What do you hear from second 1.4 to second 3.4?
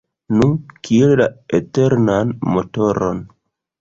eternan motoron.